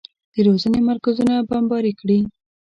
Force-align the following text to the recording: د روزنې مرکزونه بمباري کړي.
د 0.33 0.35
روزنې 0.47 0.81
مرکزونه 0.89 1.35
بمباري 1.49 1.93
کړي. 1.99 2.19